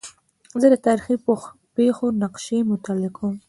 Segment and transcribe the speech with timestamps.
[0.59, 1.15] زه د تاریخي
[1.75, 3.33] پېښو نقشې مطالعه کوم.